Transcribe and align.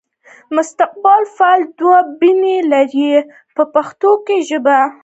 مستقبل 0.55 1.21
فعل 1.37 1.61
دوه 1.79 1.99
بڼې 2.19 2.57
لري 2.73 3.09
په 3.55 3.63
پښتو 3.73 4.09
ژبه. 4.47 4.79